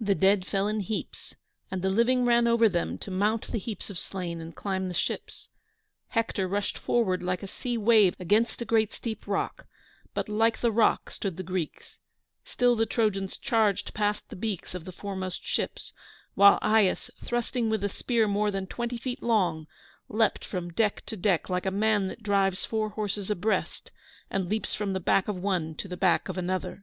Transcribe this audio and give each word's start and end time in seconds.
The 0.00 0.16
dead 0.16 0.44
fell 0.44 0.66
in 0.66 0.80
heaps, 0.80 1.36
and 1.70 1.80
the 1.80 1.90
living 1.90 2.24
ran 2.24 2.48
over 2.48 2.68
them 2.68 2.98
to 2.98 3.10
mount 3.12 3.46
the 3.52 3.58
heaps 3.60 3.88
of 3.88 4.00
slain 4.00 4.40
and 4.40 4.52
climb 4.52 4.88
the 4.88 4.94
ships. 4.94 5.48
Hector 6.08 6.48
rushed 6.48 6.76
forward 6.76 7.22
like 7.22 7.44
a 7.44 7.46
sea 7.46 7.78
wave 7.78 8.16
against 8.18 8.60
a 8.60 8.64
great 8.64 8.92
steep 8.92 9.28
rock, 9.28 9.68
but 10.12 10.28
like 10.28 10.60
the 10.60 10.72
rock 10.72 11.08
stood 11.10 11.36
the 11.36 11.44
Greeks; 11.44 12.00
still 12.42 12.74
the 12.74 12.84
Trojans 12.84 13.36
charged 13.36 13.94
past 13.94 14.28
the 14.28 14.34
beaks 14.34 14.74
of 14.74 14.84
the 14.84 14.90
foremost 14.90 15.44
ships, 15.44 15.92
while 16.34 16.58
Aias, 16.60 17.08
thrusting 17.22 17.70
with 17.70 17.84
a 17.84 17.88
spear 17.88 18.26
more 18.26 18.50
than 18.50 18.66
twenty 18.66 18.98
feet 18.98 19.22
long, 19.22 19.68
leaped 20.08 20.44
from 20.44 20.70
deck 20.72 21.06
to 21.06 21.16
deck 21.16 21.48
like 21.48 21.64
a 21.64 21.70
man 21.70 22.08
that 22.08 22.24
drives 22.24 22.64
four 22.64 22.88
horses 22.88 23.30
abreast, 23.30 23.92
and 24.32 24.48
leaps 24.48 24.74
from 24.74 24.94
the 24.94 24.98
back 24.98 25.28
of 25.28 25.36
one 25.36 25.76
to 25.76 25.86
the 25.86 25.96
back 25.96 26.28
of 26.28 26.36
another. 26.36 26.82